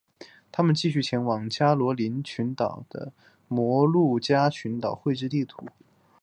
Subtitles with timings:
[0.51, 3.13] 他们继续前往加罗林群岛和
[3.47, 5.67] 摩鹿加群岛测绘地图。